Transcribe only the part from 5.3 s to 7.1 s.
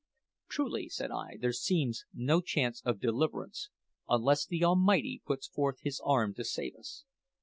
forth His arm to save us.